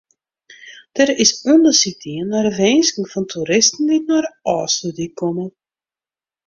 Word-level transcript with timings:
Der 0.97 1.09
is 1.23 1.31
ûndersyk 1.53 1.97
dien 2.03 2.27
nei 2.31 2.43
de 2.45 2.51
winsken 2.59 3.05
fan 3.11 3.25
toeristen 3.31 3.83
dy't 3.89 4.07
nei 4.09 4.21
de 4.23 4.29
Ofslútdyk 4.57 5.13
komme. 5.21 5.45